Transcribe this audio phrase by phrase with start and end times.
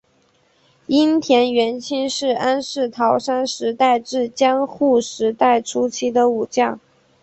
[0.87, 6.79] 樱田元亲是安土桃山时代至江户时代初期的武将。